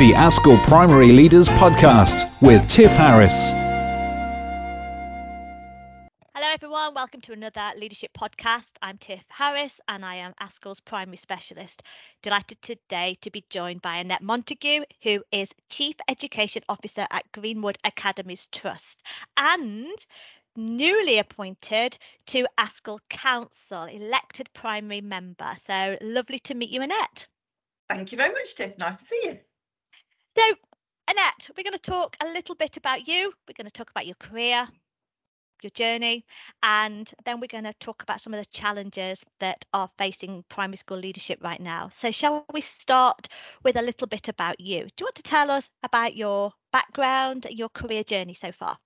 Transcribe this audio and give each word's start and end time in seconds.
the 0.00 0.12
ASCL 0.12 0.66
Primary 0.66 1.12
Leaders 1.12 1.46
Podcast 1.46 2.26
with 2.40 2.66
Tiff 2.70 2.90
Harris. 2.90 3.50
Hello, 6.34 6.50
everyone. 6.54 6.94
Welcome 6.94 7.20
to 7.20 7.34
another 7.34 7.72
leadership 7.76 8.10
podcast. 8.18 8.70
I'm 8.80 8.96
Tiff 8.96 9.22
Harris 9.28 9.78
and 9.88 10.02
I 10.02 10.14
am 10.14 10.32
ASCL's 10.40 10.80
primary 10.80 11.18
specialist. 11.18 11.82
Delighted 12.22 12.62
today 12.62 13.18
to 13.20 13.30
be 13.30 13.44
joined 13.50 13.82
by 13.82 13.96
Annette 13.96 14.22
Montague, 14.22 14.84
who 15.02 15.22
is 15.32 15.52
Chief 15.68 15.96
Education 16.08 16.62
Officer 16.70 17.06
at 17.10 17.30
Greenwood 17.32 17.76
Academies 17.84 18.48
Trust 18.50 19.02
and 19.36 19.86
newly 20.56 21.18
appointed 21.18 21.98
to 22.28 22.46
ASCL 22.56 23.00
Council, 23.10 23.82
elected 23.82 24.48
primary 24.54 25.02
member. 25.02 25.58
So 25.66 25.98
lovely 26.00 26.38
to 26.38 26.54
meet 26.54 26.70
you, 26.70 26.80
Annette. 26.80 27.28
Thank 27.90 28.12
you 28.12 28.16
very 28.16 28.32
much, 28.32 28.54
Tiff. 28.54 28.78
Nice 28.78 28.96
to 28.96 29.04
see 29.04 29.20
you. 29.24 29.40
So, 30.36 30.42
Annette, 31.08 31.50
we're 31.56 31.64
going 31.64 31.72
to 31.72 31.78
talk 31.78 32.16
a 32.20 32.26
little 32.28 32.54
bit 32.54 32.76
about 32.76 33.08
you. 33.08 33.32
We're 33.48 33.54
going 33.56 33.66
to 33.66 33.72
talk 33.72 33.90
about 33.90 34.06
your 34.06 34.14
career, 34.20 34.68
your 35.60 35.70
journey, 35.70 36.24
and 36.62 37.12
then 37.24 37.40
we're 37.40 37.48
going 37.48 37.64
to 37.64 37.74
talk 37.80 38.02
about 38.02 38.20
some 38.20 38.32
of 38.32 38.38
the 38.38 38.46
challenges 38.46 39.24
that 39.40 39.64
are 39.72 39.90
facing 39.98 40.44
primary 40.48 40.76
school 40.76 40.98
leadership 40.98 41.40
right 41.42 41.60
now. 41.60 41.88
So, 41.88 42.12
shall 42.12 42.44
we 42.52 42.60
start 42.60 43.26
with 43.64 43.76
a 43.76 43.82
little 43.82 44.06
bit 44.06 44.28
about 44.28 44.60
you? 44.60 44.80
Do 44.80 44.92
you 45.00 45.06
want 45.06 45.16
to 45.16 45.22
tell 45.24 45.50
us 45.50 45.68
about 45.82 46.14
your 46.14 46.52
background, 46.72 47.48
your 47.50 47.68
career 47.68 48.04
journey 48.04 48.34
so 48.34 48.52
far? 48.52 48.78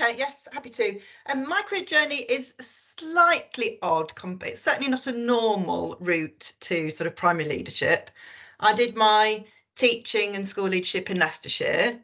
Okay, 0.00 0.16
yes, 0.16 0.48
happy 0.52 0.70
to. 0.70 1.00
Um, 1.26 1.46
my 1.48 1.62
career 1.62 1.84
journey 1.84 2.22
is 2.22 2.54
slightly 2.60 3.78
odd. 3.82 4.12
It's 4.42 4.62
certainly 4.62 4.90
not 4.90 5.06
a 5.06 5.12
normal 5.12 5.96
route 6.00 6.54
to 6.60 6.90
sort 6.90 7.06
of 7.06 7.14
primary 7.14 7.48
leadership. 7.48 8.10
I 8.58 8.72
did 8.74 8.96
my 8.96 9.44
teaching 9.74 10.36
and 10.36 10.46
school 10.46 10.68
leadership 10.68 11.10
in 11.10 11.18
Leicestershire, 11.18 11.98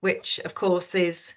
which 0.00 0.38
of 0.40 0.54
course 0.54 0.94
is 0.94 1.32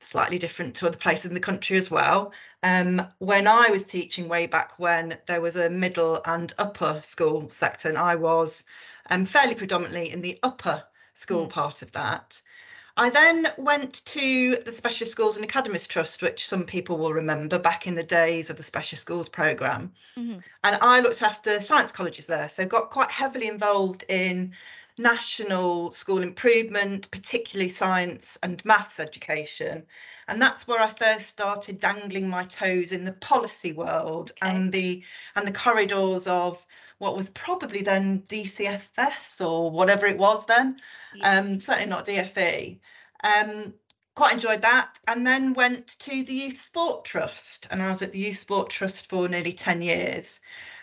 slightly 0.00 0.38
different 0.38 0.74
to 0.76 0.86
other 0.86 0.96
places 0.96 1.26
in 1.26 1.34
the 1.34 1.40
country 1.40 1.76
as 1.76 1.90
well. 1.90 2.32
Um, 2.62 3.06
when 3.18 3.46
I 3.46 3.70
was 3.70 3.84
teaching 3.84 4.28
way 4.28 4.46
back 4.46 4.78
when 4.78 5.18
there 5.26 5.40
was 5.40 5.56
a 5.56 5.70
middle 5.70 6.20
and 6.24 6.52
upper 6.58 7.00
school 7.04 7.50
sector, 7.50 7.88
and 7.88 7.98
I 7.98 8.14
was 8.16 8.64
um, 9.10 9.26
fairly 9.26 9.54
predominantly 9.54 10.10
in 10.10 10.20
the 10.20 10.38
upper 10.42 10.84
school 11.14 11.46
mm. 11.46 11.50
part 11.50 11.82
of 11.82 11.92
that. 11.92 12.40
I 12.96 13.10
then 13.10 13.46
went 13.56 14.04
to 14.06 14.56
the 14.66 14.72
Specialist 14.72 15.12
Schools 15.12 15.36
and 15.36 15.44
Academies 15.44 15.86
Trust, 15.86 16.20
which 16.20 16.48
some 16.48 16.64
people 16.64 16.98
will 16.98 17.12
remember 17.12 17.56
back 17.56 17.86
in 17.86 17.94
the 17.94 18.02
days 18.02 18.50
of 18.50 18.56
the 18.56 18.64
Special 18.64 18.98
Schools 18.98 19.28
programme. 19.28 19.92
Mm-hmm. 20.16 20.40
And 20.64 20.78
I 20.82 20.98
looked 20.98 21.22
after 21.22 21.60
science 21.60 21.92
colleges 21.92 22.26
there, 22.26 22.48
so 22.48 22.66
got 22.66 22.90
quite 22.90 23.12
heavily 23.12 23.46
involved 23.46 24.04
in 24.08 24.52
national 24.98 25.90
school 25.90 26.22
improvement, 26.22 27.10
particularly 27.10 27.70
science 27.70 28.38
and 28.42 28.64
maths 28.64 29.00
education. 29.00 29.86
And 30.26 30.42
that's 30.42 30.66
where 30.68 30.80
I 30.80 30.88
first 30.88 31.28
started 31.28 31.80
dangling 31.80 32.28
my 32.28 32.44
toes 32.44 32.92
in 32.92 33.04
the 33.04 33.12
policy 33.12 33.72
world 33.72 34.32
okay. 34.42 34.50
and 34.50 34.72
the 34.72 35.02
and 35.34 35.46
the 35.46 35.52
corridors 35.52 36.26
of 36.26 36.64
what 36.98 37.16
was 37.16 37.30
probably 37.30 37.82
then 37.82 38.22
DCFS 38.22 39.44
or 39.44 39.70
whatever 39.70 40.06
it 40.06 40.18
was 40.18 40.44
then. 40.46 40.78
Yeah. 41.14 41.38
Um, 41.38 41.60
certainly 41.60 41.88
not 41.88 42.06
DFE. 42.06 42.78
Um, 43.24 43.74
quite 44.14 44.34
enjoyed 44.34 44.62
that 44.62 44.98
and 45.06 45.24
then 45.24 45.54
went 45.54 45.86
to 46.00 46.24
the 46.24 46.34
Youth 46.34 46.60
Sport 46.60 47.04
Trust 47.04 47.68
and 47.70 47.80
I 47.80 47.88
was 47.88 48.02
at 48.02 48.10
the 48.10 48.18
Youth 48.18 48.40
Sport 48.40 48.68
Trust 48.68 49.08
for 49.08 49.28
nearly 49.28 49.52
10 49.52 49.80
years 49.80 50.40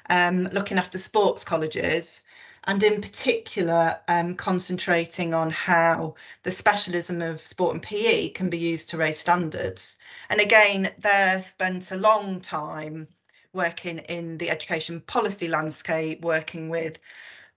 um, 0.09 0.45
looking 0.53 0.77
after 0.77 0.97
sports 0.97 1.43
colleges 1.43 2.21
and 2.67 2.81
in 2.83 3.01
particular 3.01 3.99
um, 4.07 4.35
concentrating 4.35 5.33
on 5.33 5.51
how 5.51 6.15
the 6.43 6.51
specialism 6.51 7.21
of 7.21 7.45
sport 7.45 7.73
and 7.73 7.83
PE 7.83 8.29
can 8.29 8.49
be 8.49 8.57
used 8.57 8.89
to 8.89 8.97
raise 8.97 9.19
standards. 9.19 9.95
And 10.29 10.39
again, 10.39 10.91
there 10.99 11.41
spent 11.41 11.91
a 11.91 11.97
long 11.97 12.41
time 12.41 13.07
working 13.53 13.99
in 13.99 14.37
the 14.37 14.49
education 14.49 15.01
policy 15.01 15.47
landscape, 15.47 16.21
working 16.21 16.69
with 16.69 16.97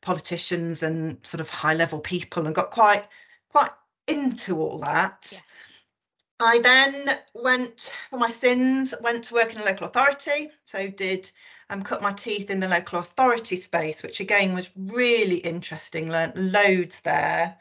politicians 0.00 0.82
and 0.82 1.18
sort 1.26 1.40
of 1.40 1.48
high 1.48 1.74
level 1.74 1.98
people 1.98 2.46
and 2.46 2.54
got 2.54 2.70
quite 2.70 3.06
quite 3.48 3.70
into 4.06 4.60
all 4.60 4.78
that. 4.78 5.28
Yes. 5.32 5.42
I 6.40 6.60
then 6.60 7.18
went 7.34 7.92
for 8.10 8.18
my 8.18 8.28
sins, 8.30 8.94
went 9.00 9.24
to 9.24 9.34
work 9.34 9.52
in 9.52 9.60
a 9.60 9.64
local 9.64 9.88
authority, 9.88 10.50
so 10.64 10.86
did 10.88 11.30
um, 11.70 11.82
cut 11.82 12.02
my 12.02 12.12
teeth 12.12 12.50
in 12.50 12.60
the 12.60 12.68
local 12.68 12.98
authority 12.98 13.56
space, 13.56 14.02
which 14.02 14.20
again 14.20 14.54
was 14.54 14.70
really 14.76 15.36
interesting, 15.36 16.10
learnt 16.10 16.36
loads 16.36 17.00
there. 17.00 17.56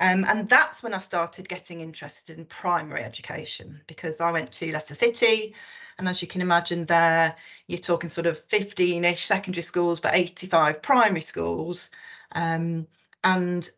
Um, 0.00 0.24
and 0.24 0.48
that's 0.48 0.82
when 0.82 0.94
I 0.94 0.98
started 0.98 1.48
getting 1.48 1.80
interested 1.80 2.38
in 2.38 2.44
primary 2.44 3.02
education 3.02 3.80
because 3.88 4.20
I 4.20 4.30
went 4.30 4.52
to 4.52 4.70
Leicester 4.70 4.94
City. 4.94 5.54
And 5.98 6.08
as 6.08 6.22
you 6.22 6.28
can 6.28 6.40
imagine, 6.40 6.84
there 6.84 7.34
you're 7.66 7.80
talking 7.80 8.08
sort 8.08 8.26
of 8.26 8.38
15 8.44 9.04
ish 9.04 9.26
secondary 9.26 9.62
schools, 9.62 9.98
but 9.98 10.14
85 10.14 10.82
primary 10.82 11.20
schools. 11.20 11.90
Um, 12.32 12.86
and 13.24 13.68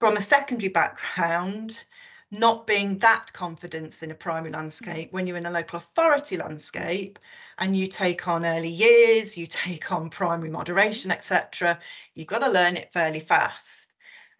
from 0.00 0.18
a 0.18 0.22
secondary 0.22 0.68
background, 0.68 1.84
not 2.30 2.66
being 2.66 2.98
that 2.98 3.32
confident 3.32 4.02
in 4.02 4.10
a 4.10 4.14
primary 4.14 4.52
landscape 4.52 5.12
when 5.12 5.26
you're 5.26 5.36
in 5.36 5.46
a 5.46 5.50
local 5.50 5.78
authority 5.78 6.36
landscape 6.36 7.18
and 7.58 7.76
you 7.76 7.86
take 7.86 8.26
on 8.26 8.44
early 8.44 8.68
years 8.68 9.36
you 9.36 9.46
take 9.46 9.92
on 9.92 10.10
primary 10.10 10.50
moderation 10.50 11.10
etc 11.10 11.78
you've 12.14 12.26
got 12.26 12.40
to 12.40 12.50
learn 12.50 12.76
it 12.76 12.92
fairly 12.92 13.20
fast. 13.20 13.86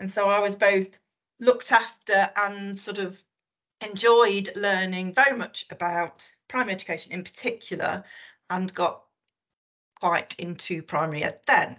And 0.00 0.10
so 0.10 0.28
i 0.28 0.40
was 0.40 0.56
both 0.56 0.98
looked 1.38 1.70
after 1.70 2.30
and 2.36 2.76
sort 2.76 2.98
of 2.98 3.16
enjoyed 3.80 4.50
learning 4.56 5.12
very 5.12 5.36
much 5.36 5.66
about 5.70 6.28
primary 6.48 6.74
education 6.74 7.12
in 7.12 7.22
particular 7.22 8.04
and 8.50 8.72
got 8.74 9.02
quite 10.00 10.34
into 10.38 10.82
primary 10.82 11.22
ed 11.22 11.40
then 11.46 11.76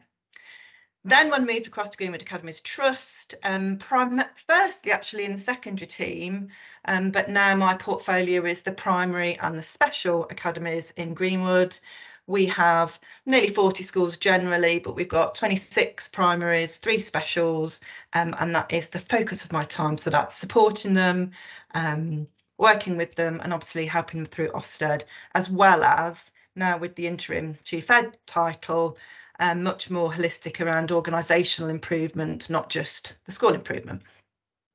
then 1.07 1.29
when 1.29 1.45
moved 1.45 1.67
across 1.67 1.87
to 1.87 1.97
Greenwood 1.97 2.21
Academies 2.21 2.59
Trust, 2.59 3.35
um, 3.43 3.77
prim- 3.77 4.21
firstly 4.45 4.91
actually 4.91 5.23
in 5.23 5.31
the 5.31 5.39
secondary 5.39 5.87
team, 5.87 6.49
um, 6.83 7.11
but 7.11 7.29
now 7.29 7.55
my 7.55 7.75
portfolio 7.75 8.43
is 8.43 8.59
the 8.59 8.73
primary 8.73 9.39
and 9.39 9.57
the 9.57 9.63
special 9.63 10.25
academies 10.29 10.91
in 10.97 11.13
Greenwood. 11.13 11.79
We 12.27 12.45
have 12.47 12.99
nearly 13.25 13.47
40 13.47 13.83
schools 13.83 14.17
generally, 14.17 14.79
but 14.79 14.95
we've 14.95 15.07
got 15.07 15.33
26 15.35 16.09
primaries, 16.09 16.75
three 16.75 16.99
specials, 16.99 17.79
um, 18.11 18.35
and 18.37 18.53
that 18.53 18.73
is 18.73 18.89
the 18.89 18.99
focus 18.99 19.45
of 19.45 19.53
my 19.53 19.63
time. 19.63 19.97
So 19.97 20.09
that's 20.09 20.35
supporting 20.35 20.93
them, 20.93 21.31
um, 21.73 22.27
working 22.57 22.97
with 22.97 23.15
them, 23.15 23.39
and 23.41 23.53
obviously 23.53 23.85
helping 23.85 24.23
them 24.23 24.29
through 24.29 24.49
Ofsted, 24.49 25.05
as 25.35 25.49
well 25.49 25.85
as 25.85 26.31
now 26.53 26.77
with 26.77 26.95
the 26.95 27.07
interim 27.07 27.57
chief 27.63 27.89
ed 27.89 28.17
title, 28.25 28.97
um, 29.39 29.63
much 29.63 29.89
more 29.89 30.11
holistic 30.11 30.59
around 30.63 30.89
organisational 30.89 31.69
improvement, 31.69 32.49
not 32.49 32.69
just 32.69 33.15
the 33.25 33.31
school 33.31 33.53
improvement. 33.53 34.01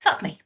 So 0.00 0.10
that's 0.10 0.22
me. 0.22 0.40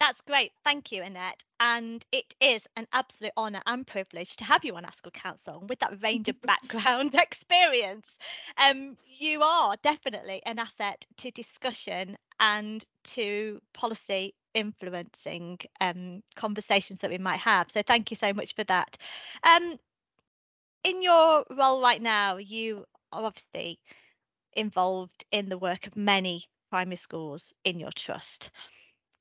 That's 0.00 0.20
great. 0.20 0.52
Thank 0.64 0.92
you, 0.92 1.02
Annette. 1.02 1.42
And 1.60 2.04
it 2.12 2.34
is 2.40 2.66
an 2.76 2.86
absolute 2.92 3.32
honour 3.38 3.62
and 3.64 3.86
privilege 3.86 4.36
to 4.36 4.44
have 4.44 4.64
you 4.64 4.76
on 4.76 4.84
ASCL 4.84 5.12
Council 5.12 5.64
with 5.68 5.78
that 5.78 6.02
range 6.02 6.28
of 6.28 6.40
background 6.42 7.14
experience. 7.14 8.16
Um, 8.58 8.98
you 9.06 9.42
are 9.42 9.76
definitely 9.82 10.42
an 10.44 10.58
asset 10.58 11.06
to 11.18 11.30
discussion 11.30 12.18
and 12.40 12.84
to 13.04 13.60
policy 13.72 14.34
influencing 14.52 15.58
um, 15.80 16.22
conversations 16.36 17.00
that 17.00 17.10
we 17.10 17.18
might 17.18 17.40
have. 17.40 17.70
So 17.70 17.82
thank 17.82 18.10
you 18.10 18.16
so 18.16 18.32
much 18.32 18.54
for 18.54 18.64
that. 18.64 18.96
Um, 19.42 19.78
in 20.84 21.02
your 21.02 21.44
role 21.50 21.80
right 21.80 22.02
now, 22.02 22.36
you 22.36 22.84
are 23.12 23.24
obviously 23.24 23.80
involved 24.52 25.24
in 25.30 25.48
the 25.48 25.58
work 25.58 25.86
of 25.86 25.96
many 25.96 26.48
primary 26.70 26.96
schools 26.96 27.52
in 27.64 27.78
your 27.78 27.92
trust. 27.92 28.50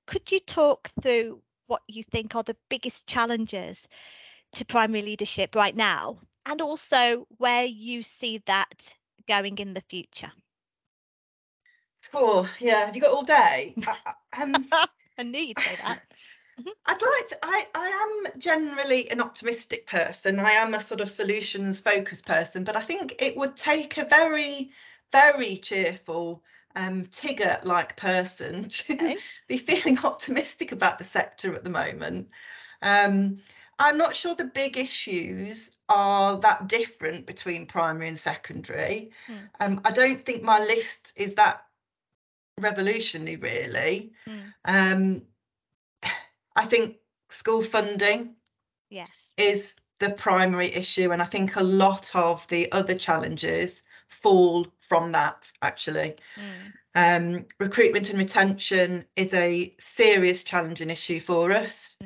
Could 0.07 0.31
you 0.31 0.39
talk 0.39 0.89
through 1.01 1.41
what 1.67 1.81
you 1.87 2.03
think 2.03 2.35
are 2.35 2.43
the 2.43 2.57
biggest 2.69 3.07
challenges 3.07 3.87
to 4.53 4.65
primary 4.65 5.01
leadership 5.03 5.55
right 5.55 5.75
now 5.75 6.17
and 6.45 6.61
also 6.61 7.27
where 7.37 7.65
you 7.65 8.03
see 8.03 8.39
that 8.45 8.95
going 9.27 9.57
in 9.57 9.73
the 9.73 9.81
future? 9.81 10.31
Oh, 12.13 12.49
yeah. 12.59 12.85
Have 12.85 12.95
you 12.95 13.01
got 13.01 13.11
all 13.13 13.23
day? 13.23 13.75
Um, 14.35 14.67
I 15.17 15.23
knew 15.23 15.39
you'd 15.39 15.59
say 15.59 15.75
that. 15.75 16.01
Mm-hmm. 16.59 16.69
I'd 16.85 17.01
like 17.01 17.27
to, 17.29 17.37
I, 17.41 17.67
I 17.73 17.87
am 17.87 18.39
generally 18.39 19.09
an 19.09 19.21
optimistic 19.21 19.87
person. 19.87 20.39
I 20.39 20.51
am 20.51 20.73
a 20.73 20.81
sort 20.81 21.01
of 21.01 21.09
solutions 21.09 21.79
focused 21.79 22.25
person, 22.25 22.63
but 22.63 22.75
I 22.75 22.81
think 22.81 23.15
it 23.19 23.35
would 23.35 23.55
take 23.55 23.97
a 23.97 24.05
very, 24.05 24.71
very 25.11 25.57
cheerful, 25.57 26.43
um, 26.75 27.05
Tigger 27.05 27.63
like 27.63 27.97
person 27.97 28.69
to 28.69 28.93
okay. 28.93 29.17
be 29.47 29.57
feeling 29.57 29.97
optimistic 29.99 30.71
about 30.71 30.97
the 30.97 31.03
sector 31.03 31.55
at 31.55 31.63
the 31.63 31.69
moment. 31.69 32.29
Um, 32.81 33.39
I'm 33.79 33.97
not 33.97 34.15
sure 34.15 34.35
the 34.35 34.45
big 34.45 34.77
issues 34.77 35.71
are 35.89 36.39
that 36.39 36.67
different 36.67 37.25
between 37.25 37.65
primary 37.65 38.07
and 38.07 38.17
secondary. 38.17 39.11
Hmm. 39.25 39.33
Um, 39.59 39.81
I 39.83 39.91
don't 39.91 40.23
think 40.23 40.43
my 40.43 40.59
list 40.59 41.13
is 41.15 41.35
that 41.35 41.65
revolutionary, 42.59 43.37
really. 43.37 44.13
Mm. 44.27 44.53
Um, 44.65 45.21
I 46.63 46.65
think 46.65 46.95
school 47.29 47.61
funding 47.61 48.35
Yes. 48.89 49.33
is 49.37 49.73
the 49.99 50.11
primary 50.11 50.73
issue, 50.73 51.11
and 51.11 51.21
I 51.21 51.25
think 51.25 51.55
a 51.55 51.63
lot 51.63 52.15
of 52.15 52.47
the 52.47 52.71
other 52.71 52.95
challenges 52.95 53.83
fall 54.07 54.67
from 54.87 55.11
that 55.11 55.51
actually. 55.61 56.15
Mm. 56.37 56.73
Um, 56.95 57.45
recruitment 57.59 58.09
and 58.09 58.19
retention 58.19 59.05
is 59.15 59.33
a 59.33 59.75
serious 59.79 60.43
challenging 60.43 60.89
issue 60.89 61.19
for 61.19 61.51
us. 61.51 61.97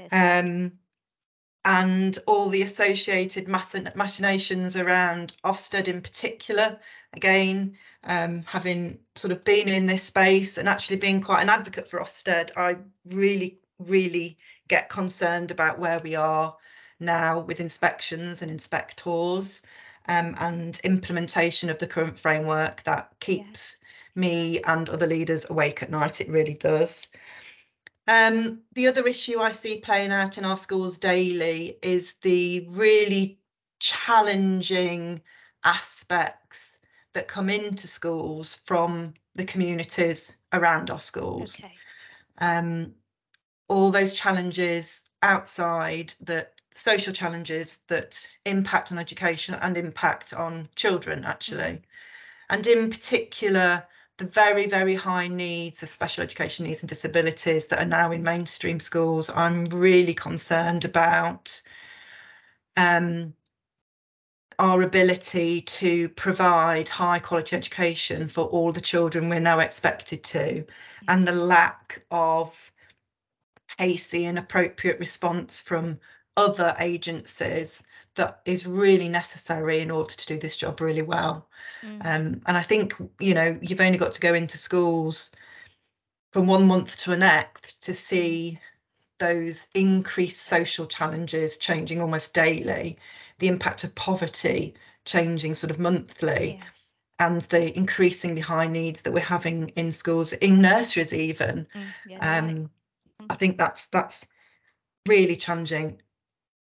Mm. 0.00 0.08
Um, 0.10 0.72
and 1.64 2.18
all 2.26 2.48
the 2.48 2.62
associated 2.62 3.46
machinations 3.46 4.76
around 4.76 5.32
Ofsted 5.44 5.86
in 5.86 6.00
particular. 6.00 6.80
Again, 7.12 7.76
um, 8.02 8.42
having 8.46 8.98
sort 9.14 9.32
of 9.32 9.44
been 9.44 9.68
in 9.68 9.86
this 9.86 10.02
space 10.02 10.58
and 10.58 10.68
actually 10.68 10.96
being 10.96 11.20
quite 11.20 11.42
an 11.42 11.50
advocate 11.50 11.88
for 11.88 12.00
Ofsted, 12.00 12.50
I 12.56 12.78
really, 13.04 13.60
really 13.78 14.36
get 14.68 14.88
concerned 14.88 15.50
about 15.50 15.78
where 15.78 15.98
we 16.00 16.14
are 16.14 16.56
now 17.00 17.40
with 17.40 17.60
inspections 17.60 18.42
and 18.42 18.50
inspectors 18.50 19.62
um, 20.06 20.34
and 20.38 20.80
implementation 20.84 21.70
of 21.70 21.78
the 21.78 21.86
current 21.86 22.18
framework 22.18 22.82
that 22.84 23.12
keeps 23.20 23.76
me 24.14 24.60
and 24.62 24.88
other 24.88 25.06
leaders 25.06 25.48
awake 25.48 25.82
at 25.82 25.90
night. 25.90 26.20
It 26.20 26.28
really 26.28 26.54
does. 26.54 27.08
Um, 28.08 28.62
the 28.74 28.88
other 28.88 29.06
issue 29.06 29.40
I 29.40 29.50
see 29.50 29.78
playing 29.78 30.12
out 30.12 30.38
in 30.38 30.44
our 30.44 30.56
schools 30.56 30.98
daily 30.98 31.78
is 31.82 32.14
the 32.22 32.66
really 32.70 33.38
challenging 33.78 35.22
aspects 35.64 36.78
that 37.12 37.28
come 37.28 37.48
into 37.48 37.86
schools 37.86 38.54
from 38.64 39.14
the 39.34 39.44
communities 39.44 40.34
around 40.52 40.90
our 40.90 41.00
schools. 41.00 41.54
okay. 41.58 41.74
Um, 42.38 42.94
all 43.72 43.90
those 43.90 44.12
challenges 44.12 45.02
outside 45.22 46.12
that 46.20 46.52
social 46.74 47.12
challenges 47.12 47.78
that 47.88 48.26
impact 48.44 48.92
on 48.92 48.98
education 48.98 49.54
and 49.54 49.76
impact 49.76 50.32
on 50.34 50.68
children 50.76 51.24
actually. 51.24 51.80
And 52.50 52.66
in 52.66 52.90
particular 52.90 53.84
the 54.18 54.24
very 54.26 54.66
very 54.66 54.94
high 54.94 55.26
needs 55.26 55.82
of 55.82 55.88
special 55.88 56.22
education 56.22 56.66
needs 56.66 56.82
and 56.82 56.88
disabilities 56.88 57.66
that 57.66 57.80
are 57.80 57.86
now 57.86 58.12
in 58.12 58.22
mainstream 58.22 58.78
schools 58.78 59.30
i'm 59.30 59.64
really 59.66 60.14
concerned 60.14 60.84
about 60.84 61.62
um, 62.76 63.32
our 64.58 64.82
ability 64.82 65.62
to 65.62 66.10
provide 66.10 66.88
high 66.88 67.18
quality 67.18 67.56
education 67.56 68.28
for 68.28 68.44
all 68.44 68.70
the 68.70 68.80
children 68.82 69.30
we're 69.30 69.40
now 69.40 69.60
expected 69.60 70.22
to 70.22 70.64
and 71.08 71.26
the 71.26 71.32
lack 71.32 72.04
of 72.10 72.71
hasty 73.78 74.26
and 74.26 74.38
appropriate 74.38 74.98
response 74.98 75.60
from 75.60 75.98
other 76.36 76.74
agencies 76.78 77.82
that 78.14 78.40
is 78.44 78.66
really 78.66 79.08
necessary 79.08 79.80
in 79.80 79.90
order 79.90 80.12
to 80.12 80.26
do 80.26 80.38
this 80.38 80.56
job 80.56 80.80
really 80.80 81.02
well. 81.02 81.48
Mm. 81.82 82.00
Um, 82.00 82.40
and 82.46 82.56
I 82.56 82.62
think, 82.62 82.94
you 83.18 83.34
know, 83.34 83.58
you've 83.62 83.80
only 83.80 83.98
got 83.98 84.12
to 84.12 84.20
go 84.20 84.34
into 84.34 84.58
schools 84.58 85.30
from 86.32 86.46
one 86.46 86.66
month 86.66 86.98
to 86.98 87.10
the 87.10 87.16
next 87.16 87.82
to 87.84 87.94
see 87.94 88.58
those 89.18 89.68
increased 89.74 90.42
social 90.42 90.86
challenges 90.86 91.56
changing 91.56 92.00
almost 92.00 92.34
daily, 92.34 92.98
the 93.38 93.48
impact 93.48 93.84
of 93.84 93.94
poverty 93.94 94.74
changing 95.04 95.54
sort 95.54 95.70
of 95.70 95.78
monthly, 95.78 96.60
yes. 96.60 96.92
and 97.18 97.42
the 97.42 97.76
increasingly 97.76 98.40
high 98.40 98.66
needs 98.66 99.02
that 99.02 99.12
we're 99.12 99.20
having 99.20 99.68
in 99.70 99.92
schools, 99.92 100.32
in 100.34 100.60
nurseries 100.60 101.12
even. 101.12 101.66
Mm. 101.74 101.86
Yeah, 102.06 102.18
you're 102.20 102.20
right. 102.20 102.68
I 103.30 103.34
think 103.34 103.58
that's 103.58 103.86
that's 103.88 104.26
really 105.06 105.36
challenging. 105.36 106.00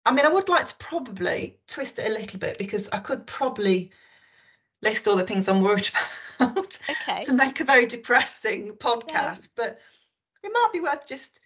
I 0.06 0.12
mean, 0.12 0.26
I 0.26 0.30
would 0.30 0.48
like 0.48 0.66
to 0.66 0.76
probably 0.76 1.58
twist 1.66 1.98
it 1.98 2.10
a 2.10 2.14
little 2.14 2.38
bit 2.38 2.58
because 2.58 2.88
I 2.90 2.98
could 2.98 3.26
probably 3.26 3.90
list 4.82 5.08
all 5.08 5.16
the 5.16 5.24
things 5.26 5.48
I'm 5.48 5.62
worried 5.62 5.88
about 6.40 6.78
Okay. 6.88 7.22
to 7.24 7.32
make 7.32 7.60
a 7.60 7.64
very 7.64 7.86
depressing 7.86 8.72
podcast, 8.72 9.50
but 9.56 9.80
it 10.42 10.52
might 10.52 10.70
be 10.72 10.80
worth 10.80 11.06
just 11.06 11.40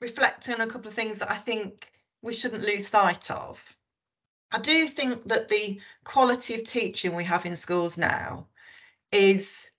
reflecting 0.00 0.54
on 0.54 0.60
a 0.60 0.66
couple 0.66 0.88
of 0.88 0.94
things 0.94 1.18
that 1.18 1.30
I 1.30 1.36
think 1.36 1.90
we 2.22 2.34
shouldn't 2.34 2.64
lose 2.64 2.88
sight 2.88 3.30
of. 3.30 3.62
I 4.52 4.58
do 4.58 4.88
think 4.88 5.28
that 5.28 5.48
the 5.48 5.80
quality 6.04 6.54
of 6.54 6.64
teaching 6.64 7.14
we 7.14 7.24
have 7.24 7.46
in 7.46 7.56
schools 7.56 7.96
now 7.96 8.48
is 9.12 9.70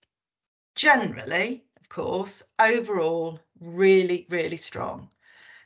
generally, 0.76 1.64
of 1.80 1.90
course, 1.90 2.42
overall 2.58 3.40
really, 3.62 4.26
really 4.30 4.58
strong. 4.58 5.10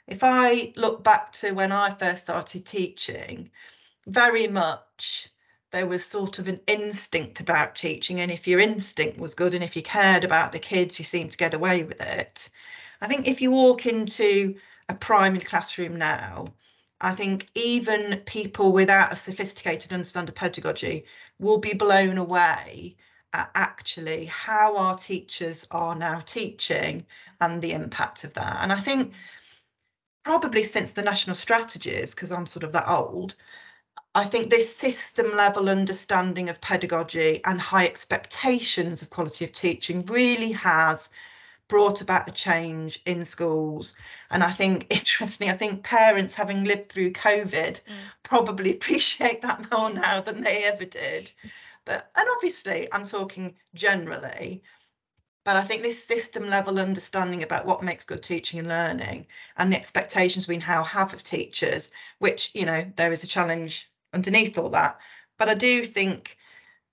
If 0.08 0.24
I 0.24 0.74
look 0.76 1.04
back 1.04 1.32
to 1.34 1.52
when 1.52 1.72
I 1.72 1.90
first 1.92 2.24
started 2.26 2.66
teaching, 2.66 3.50
very 4.06 4.48
much 4.48 5.30
there 5.72 5.88
was 5.88 6.06
sort 6.06 6.38
of 6.38 6.48
an 6.48 6.60
instinct 6.68 7.40
about 7.40 7.76
teaching, 7.76 8.20
and 8.20 8.32
if 8.32 8.48
your 8.48 8.60
instinct 8.60 9.20
was 9.20 9.34
good 9.34 9.54
and 9.54 9.64
if 9.64 9.76
you 9.76 9.82
cared 9.82 10.24
about 10.24 10.52
the 10.52 10.60
kids, 10.60 11.00
you 11.00 11.06
seemed 11.06 11.32
to 11.32 11.38
get 11.38 11.54
away 11.54 11.84
with 11.84 12.00
it. 12.02 12.50
I 13.02 13.08
think 13.08 13.28
if 13.28 13.42
you 13.42 13.52
walk 13.52 13.86
into 13.86 14.56
a 14.88 14.94
primary 14.94 15.44
classroom 15.44 15.96
now, 15.96 16.54
I 17.02 17.16
think 17.16 17.50
even 17.56 18.22
people 18.26 18.72
without 18.72 19.12
a 19.12 19.16
sophisticated 19.16 19.92
understanding 19.92 20.30
of 20.30 20.36
pedagogy 20.36 21.06
will 21.40 21.58
be 21.58 21.74
blown 21.74 22.18
away 22.18 22.96
actually 23.56 24.26
how 24.26 24.78
our 24.78 24.96
teachers 24.96 25.68
are 25.72 25.96
now 25.96 26.20
teaching 26.20 27.06
and 27.42 27.62
the 27.62 27.74
impact 27.74 28.24
of 28.24 28.34
that. 28.34 28.58
And 28.62 28.72
I 28.72 28.80
think 28.80 29.14
probably 30.24 30.64
since 30.64 30.92
the 30.92 31.02
national 31.02 31.36
strategies, 31.36 32.14
because 32.14 32.32
I'm 32.32 32.46
sort 32.46 32.64
of 32.64 32.72
that 32.74 32.90
old, 32.90 33.36
I 34.16 34.26
think 34.26 34.50
this 34.50 34.76
system 34.76 35.36
level 35.36 35.70
understanding 35.70 36.50
of 36.50 36.62
pedagogy 36.62 37.42
and 37.46 37.60
high 37.60 37.86
expectations 37.86 39.02
of 39.02 39.10
quality 39.10 39.44
of 39.46 39.52
teaching 39.52 40.06
really 40.06 40.54
has 40.54 41.10
brought 41.68 42.02
about 42.02 42.30
a 42.30 42.32
change 42.32 43.02
in 43.06 43.26
schools. 43.26 43.94
And 44.30 44.44
I 44.44 44.52
think, 44.52 44.88
interestingly, 44.90 45.52
I 45.52 45.58
think 45.58 45.84
parents 45.84 46.34
having 46.34 46.64
lived 46.64 46.92
through 46.92 47.12
COVID 47.12 47.82
Mm. 47.82 47.82
probably 48.24 48.72
appreciate 48.76 49.42
that 49.42 49.70
more 49.72 49.92
now 49.92 50.22
than 50.22 50.42
they 50.42 50.64
ever 50.64 50.86
did. 50.86 51.32
But, 51.86 52.10
and 52.16 52.28
obviously, 52.36 52.88
I'm 52.92 53.06
talking 53.06 53.56
generally, 53.74 54.64
but 55.44 55.56
I 55.56 55.62
think 55.62 55.84
this 55.84 56.04
system 56.04 56.50
level 56.50 56.80
understanding 56.80 57.44
about 57.44 57.68
what 57.68 57.84
makes 57.84 58.04
good 58.04 58.24
teaching 58.24 58.58
and 58.60 58.68
learning 58.68 59.28
and 59.58 59.72
the 59.72 59.78
expectations 59.78 60.48
we 60.48 60.58
now 60.58 60.84
have 60.84 61.14
of 61.14 61.22
teachers, 61.22 61.92
which, 62.18 62.50
you 62.56 62.66
know, 62.66 62.92
there 62.96 63.12
is 63.12 63.24
a 63.24 63.28
challenge 63.28 63.90
underneath 64.14 64.58
all 64.58 64.72
that. 64.72 65.00
But 65.38 65.50
I 65.50 65.54
do 65.54 65.86
think 65.86 66.38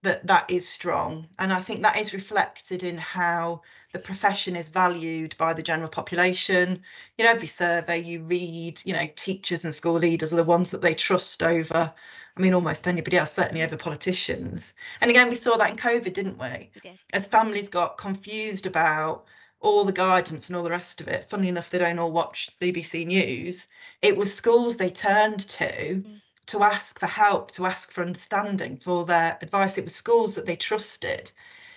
that 0.02 0.26
that 0.26 0.50
is 0.50 0.68
strong. 0.68 1.28
And 1.38 1.52
I 1.52 1.60
think 1.60 1.82
that 1.82 1.96
is 1.96 2.12
reflected 2.12 2.82
in 2.82 2.98
how 2.98 3.62
the 3.92 3.98
profession 3.98 4.56
is 4.56 4.70
valued 4.70 5.36
by 5.36 5.52
the 5.52 5.62
general 5.62 5.88
population. 5.88 6.82
You 7.18 7.24
know, 7.24 7.30
every 7.30 7.48
survey 7.48 8.02
you 8.02 8.22
read, 8.22 8.80
you 8.84 8.94
know, 8.94 9.06
teachers 9.16 9.64
and 9.64 9.74
school 9.74 9.98
leaders 9.98 10.32
are 10.32 10.36
the 10.36 10.44
ones 10.44 10.70
that 10.70 10.80
they 10.80 10.94
trust 10.94 11.42
over, 11.42 11.92
I 12.36 12.40
mean, 12.40 12.54
almost 12.54 12.88
anybody 12.88 13.18
else, 13.18 13.32
certainly 13.32 13.62
over 13.62 13.76
politicians. 13.76 14.72
And 15.02 15.10
again, 15.10 15.28
we 15.28 15.34
saw 15.34 15.58
that 15.58 15.70
in 15.70 15.76
COVID, 15.76 16.14
didn't 16.14 16.38
we? 16.38 16.70
We 16.74 16.80
did. 16.80 16.98
As 17.12 17.26
families 17.26 17.68
got 17.68 17.98
confused 17.98 18.64
about 18.64 19.26
all 19.60 19.84
the 19.84 19.92
guidance 19.92 20.48
and 20.48 20.56
all 20.56 20.64
the 20.64 20.70
rest 20.70 21.02
of 21.02 21.08
it, 21.08 21.28
funnily 21.28 21.50
enough, 21.50 21.68
they 21.68 21.78
don't 21.78 21.98
all 21.98 22.10
watch 22.10 22.50
BBC 22.60 23.06
News. 23.06 23.68
It 24.00 24.16
was 24.16 24.34
schools 24.34 24.76
they 24.76 24.90
turned 24.90 25.40
to 25.50 25.66
mm. 25.66 26.20
to 26.46 26.62
ask 26.62 26.98
for 26.98 27.06
help, 27.06 27.50
to 27.52 27.66
ask 27.66 27.92
for 27.92 28.02
understanding, 28.02 28.78
for 28.78 29.04
their 29.04 29.38
advice. 29.42 29.76
It 29.76 29.84
was 29.84 29.94
schools 29.94 30.34
that 30.36 30.46
they 30.46 30.56
trusted 30.56 31.30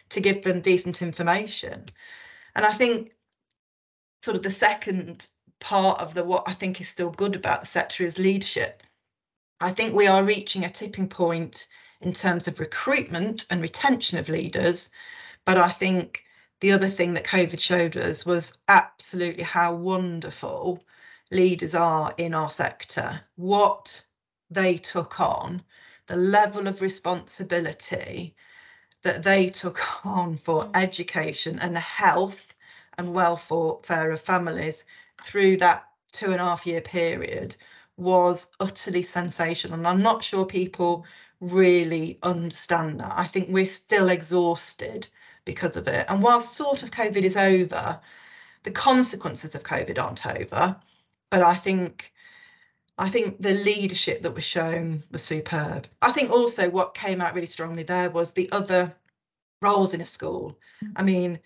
to 0.09 0.21
give 0.21 0.43
them 0.43 0.61
decent 0.61 1.01
information. 1.01 1.85
And 2.55 2.65
I 2.65 2.73
think 2.73 3.11
sort 4.23 4.37
of 4.37 4.43
the 4.43 4.51
second 4.51 5.27
part 5.59 5.99
of 5.99 6.13
the 6.13 6.23
what 6.23 6.43
I 6.47 6.53
think 6.53 6.81
is 6.81 6.89
still 6.89 7.09
good 7.09 7.35
about 7.35 7.61
the 7.61 7.67
sector 7.67 8.03
is 8.03 8.17
leadership. 8.17 8.83
I 9.59 9.71
think 9.71 9.93
we 9.93 10.07
are 10.07 10.23
reaching 10.23 10.65
a 10.65 10.69
tipping 10.69 11.09
point 11.09 11.67
in 12.01 12.13
terms 12.13 12.47
of 12.47 12.59
recruitment 12.59 13.45
and 13.49 13.61
retention 13.61 14.17
of 14.17 14.29
leaders. 14.29 14.89
But 15.45 15.57
I 15.57 15.69
think 15.69 16.23
the 16.59 16.71
other 16.71 16.89
thing 16.89 17.13
that 17.13 17.25
COVID 17.25 17.59
showed 17.59 17.97
us 17.97 18.25
was 18.25 18.57
absolutely 18.67 19.43
how 19.43 19.75
wonderful 19.75 20.83
leaders 21.31 21.75
are 21.75 22.13
in 22.17 22.33
our 22.33 22.51
sector. 22.51 23.21
What 23.35 24.01
they 24.49 24.77
took 24.77 25.19
on, 25.19 25.63
the 26.07 26.15
level 26.15 26.67
of 26.67 26.81
responsibility 26.81 28.35
that 29.05 29.23
they 29.23 29.49
took 29.49 29.79
on 30.05 30.37
for 30.37 30.65
Mm. 30.65 30.71
education 30.75 31.59
and 31.59 31.75
the 31.75 31.79
health 31.79 32.53
and 32.97 33.13
welfare 33.13 34.11
of 34.11 34.21
families 34.21 34.83
through 35.23 35.57
that 35.57 35.87
two 36.11 36.31
and 36.31 36.41
a 36.41 36.45
half 36.45 36.65
year 36.65 36.81
period 36.81 37.55
was 37.97 38.47
utterly 38.59 39.03
sensational. 39.03 39.77
And 39.77 39.87
I'm 39.87 40.01
not 40.01 40.23
sure 40.23 40.45
people 40.45 41.05
really 41.39 42.17
understand 42.23 42.99
that. 42.99 43.13
I 43.15 43.27
think 43.27 43.49
we're 43.49 43.65
still 43.65 44.09
exhausted 44.09 45.07
because 45.45 45.77
of 45.77 45.87
it. 45.87 46.05
And 46.09 46.23
whilst 46.23 46.53
sort 46.55 46.83
of 46.83 46.91
COVID 46.91 47.23
is 47.23 47.37
over, 47.37 47.99
the 48.63 48.71
consequences 48.71 49.55
of 49.55 49.63
COVID 49.63 50.01
aren't 50.01 50.25
over. 50.25 50.77
But 51.29 51.43
I 51.43 51.55
think 51.55 52.11
I 52.97 53.09
think 53.09 53.41
the 53.41 53.53
leadership 53.53 54.21
that 54.21 54.35
was 54.35 54.43
shown 54.43 55.03
was 55.11 55.23
superb. 55.23 55.87
I 56.01 56.11
think 56.11 56.29
also 56.29 56.69
what 56.69 56.93
came 56.93 57.21
out 57.21 57.33
really 57.33 57.47
strongly 57.47 57.83
there 57.83 58.09
was 58.09 58.31
the 58.31 58.49
other 58.51 58.95
roles 59.61 59.93
in 59.93 60.01
a 60.01 60.05
school. 60.05 60.57
Mm. 60.83 60.91
I 60.95 61.03
mean, 61.03 61.39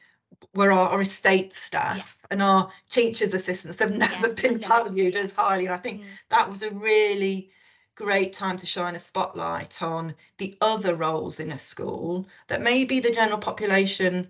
were 0.53 0.71
our, 0.71 0.89
our 0.89 1.01
estate 1.01 1.53
staff 1.53 1.97
yeah. 1.97 2.27
and 2.29 2.41
our 2.41 2.71
teachers' 2.89 3.33
assistants. 3.33 3.77
They've 3.77 3.89
never 3.89 4.27
yeah, 4.27 4.33
been 4.33 4.59
valued 4.59 5.15
as 5.15 5.31
highly. 5.31 5.65
And 5.65 5.73
I 5.73 5.77
think 5.77 6.01
mm. 6.01 6.05
that 6.29 6.49
was 6.49 6.63
a 6.63 6.71
really 6.71 7.51
great 7.95 8.31
time 8.33 8.57
to 8.57 8.65
shine 8.65 8.95
a 8.95 8.99
spotlight 8.99 9.81
on 9.81 10.15
the 10.37 10.57
other 10.61 10.95
roles 10.95 11.39
in 11.39 11.51
a 11.51 11.57
school 11.57 12.27
that 12.47 12.61
maybe 12.61 12.99
the 12.99 13.11
general 13.11 13.37
population 13.39 14.29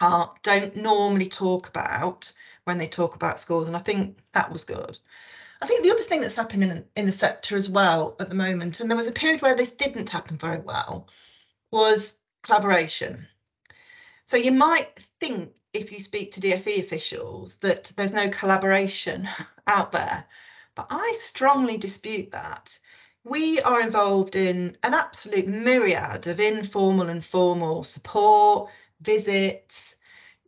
don't 0.00 0.76
normally 0.76 1.28
talk 1.28 1.68
about 1.68 2.32
when 2.64 2.78
they 2.78 2.86
talk 2.86 3.14
about 3.14 3.40
schools. 3.40 3.66
And 3.66 3.76
I 3.76 3.80
think 3.80 4.18
that 4.32 4.52
was 4.52 4.64
good. 4.64 4.98
I 5.60 5.66
think 5.66 5.82
the 5.82 5.90
other 5.90 6.02
thing 6.02 6.20
that's 6.20 6.34
happening 6.34 6.70
in, 6.70 6.84
in 6.96 7.06
the 7.06 7.12
sector 7.12 7.56
as 7.56 7.68
well 7.68 8.16
at 8.20 8.28
the 8.28 8.34
moment, 8.34 8.80
and 8.80 8.88
there 8.88 8.96
was 8.96 9.08
a 9.08 9.12
period 9.12 9.42
where 9.42 9.56
this 9.56 9.72
didn't 9.72 10.08
happen 10.08 10.38
very 10.38 10.60
well, 10.60 11.08
was 11.70 12.14
collaboration. 12.42 13.26
So 14.26 14.36
you 14.36 14.52
might 14.52 14.88
think 15.18 15.54
if 15.72 15.90
you 15.90 15.98
speak 15.98 16.32
to 16.32 16.40
DFE 16.40 16.78
officials 16.78 17.56
that 17.56 17.92
there's 17.96 18.12
no 18.12 18.28
collaboration 18.28 19.28
out 19.66 19.92
there, 19.92 20.24
but 20.74 20.86
I 20.90 21.14
strongly 21.18 21.76
dispute 21.76 22.30
that. 22.32 22.78
We 23.24 23.60
are 23.60 23.82
involved 23.82 24.36
in 24.36 24.76
an 24.82 24.94
absolute 24.94 25.48
myriad 25.48 26.28
of 26.28 26.40
informal 26.40 27.08
and 27.08 27.24
formal 27.24 27.82
support, 27.82 28.70
visits, 29.00 29.96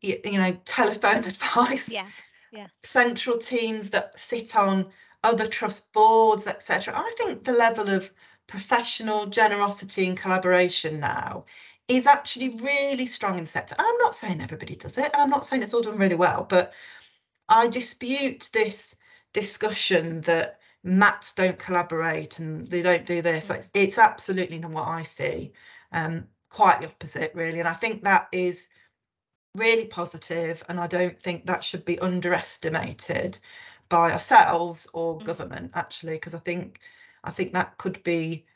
you, 0.00 0.20
you 0.24 0.38
know, 0.38 0.56
telephone 0.64 1.24
advice. 1.24 1.88
Yes 1.88 2.29
yes. 2.50 2.70
central 2.82 3.38
teams 3.38 3.90
that 3.90 4.18
sit 4.18 4.56
on 4.56 4.86
other 5.22 5.46
trust 5.46 5.92
boards, 5.92 6.46
etc. 6.46 6.94
I 6.96 7.14
think 7.18 7.44
the 7.44 7.52
level 7.52 7.90
of 7.90 8.10
professional 8.46 9.26
generosity 9.26 10.08
and 10.08 10.16
collaboration 10.16 11.00
now 11.00 11.44
is 11.88 12.06
actually 12.06 12.50
really 12.56 13.06
strong 13.06 13.36
in 13.36 13.44
the 13.44 13.50
sector. 13.50 13.74
I'm 13.78 13.98
not 13.98 14.14
saying 14.14 14.40
everybody 14.40 14.76
does 14.76 14.96
it. 14.96 15.10
I'm 15.14 15.30
not 15.30 15.44
saying 15.44 15.62
it's 15.62 15.74
all 15.74 15.82
done 15.82 15.98
really 15.98 16.14
well, 16.14 16.46
but 16.48 16.72
I 17.48 17.66
dispute 17.66 18.48
this 18.52 18.94
discussion 19.32 20.20
that 20.22 20.60
MATs 20.82 21.34
don't 21.34 21.58
collaborate 21.58 22.38
and 22.38 22.66
they 22.68 22.82
don't 22.82 23.06
do 23.06 23.22
this. 23.22 23.50
It's, 23.50 23.70
it's 23.74 23.98
absolutely 23.98 24.58
not 24.58 24.70
what 24.70 24.88
I 24.88 25.02
see. 25.02 25.52
Um, 25.92 26.28
quite 26.48 26.80
the 26.80 26.88
opposite, 26.88 27.32
really. 27.34 27.58
And 27.58 27.68
I 27.68 27.74
think 27.74 28.04
that 28.04 28.28
is 28.32 28.68
really 29.54 29.86
positive, 29.86 30.62
and 30.68 30.78
I 30.78 30.86
don't 30.86 31.20
think 31.20 31.46
that 31.46 31.64
should 31.64 31.84
be 31.84 31.98
underestimated 31.98 33.38
by 33.88 34.12
ourselves 34.12 34.88
or 34.92 35.18
mm. 35.18 35.24
government 35.24 35.72
actually, 35.74 36.14
because 36.14 36.34
I 36.34 36.38
think 36.38 36.80
I 37.24 37.30
think 37.30 37.52
that 37.52 37.76
could 37.78 38.02
be 38.02 38.46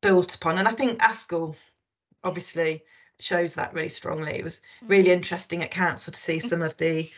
built 0.00 0.34
upon, 0.34 0.58
and 0.58 0.68
I 0.68 0.72
think 0.72 1.00
ASCL 1.00 1.54
obviously 2.24 2.84
shows 3.20 3.54
that 3.54 3.74
really 3.74 3.88
strongly. 3.88 4.38
It 4.38 4.44
was 4.44 4.60
really 4.82 5.10
mm. 5.10 5.14
interesting 5.14 5.62
at 5.62 5.70
council 5.70 6.12
to 6.12 6.18
see 6.18 6.40
some 6.40 6.62
of 6.62 6.76
the 6.76 7.10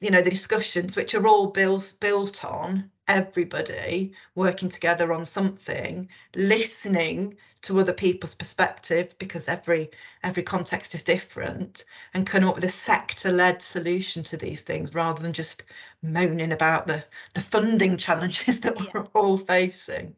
you 0.00 0.10
know 0.10 0.22
the 0.22 0.30
discussions 0.30 0.96
which 0.96 1.14
are 1.14 1.26
all 1.26 1.48
built 1.48 1.94
built 2.00 2.44
on 2.44 2.90
everybody 3.12 4.12
working 4.34 4.68
together 4.68 5.12
on 5.12 5.24
something 5.24 6.08
listening 6.34 7.36
to 7.60 7.78
other 7.78 7.92
people's 7.92 8.34
perspective 8.34 9.14
because 9.18 9.48
every 9.48 9.90
every 10.24 10.42
context 10.42 10.94
is 10.94 11.02
different 11.02 11.84
and 12.14 12.26
come 12.26 12.44
up 12.44 12.54
with 12.54 12.64
a 12.64 12.68
sector 12.70 13.30
led 13.30 13.60
solution 13.62 14.22
to 14.24 14.36
these 14.36 14.62
things 14.62 14.94
rather 14.94 15.22
than 15.22 15.32
just 15.32 15.64
moaning 16.02 16.52
about 16.52 16.86
the 16.86 17.04
the 17.34 17.40
funding 17.40 17.96
challenges 17.96 18.60
that 18.62 18.80
yeah. 18.80 18.86
we're 18.94 19.06
all 19.14 19.36
facing 19.38 20.16